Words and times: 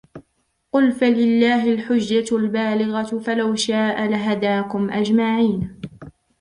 قُلْ 0.71 0.91
فَلِلَّهِ 0.91 1.73
الْحُجَّةُ 1.73 2.37
الْبَالِغَةُ 2.37 3.19
فَلَوْ 3.19 3.55
شَاءَ 3.55 4.05
لَهَدَاكُمْ 4.07 4.89
أَجْمَعِينَ 4.89 5.77